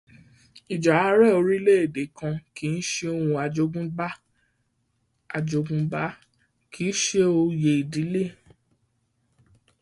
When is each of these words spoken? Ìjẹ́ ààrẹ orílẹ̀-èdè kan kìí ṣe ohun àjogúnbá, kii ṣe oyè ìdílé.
Ìjẹ́ 0.73 0.95
ààrẹ 1.07 1.27
orílẹ̀-èdè 1.39 2.03
kan 2.17 2.35
kìí 2.55 2.75
ṣe 2.91 3.07
ohun 3.17 3.37
àjogúnbá, 5.37 6.05
kii 6.73 6.93
ṣe 7.03 7.21
oyè 7.41 7.71
ìdílé. 7.81 8.23